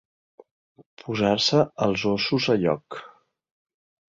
Posar-se 1.01 1.61
els 1.89 2.07
ossos 2.13 2.51
a 2.55 2.59
lloc. 2.65 3.01